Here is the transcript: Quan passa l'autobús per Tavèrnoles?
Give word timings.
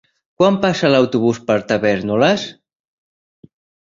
Quan 0.41 0.55
passa 0.63 0.89
l'autobús 0.93 1.41
per 1.51 1.57
Tavèrnoles? 1.71 2.45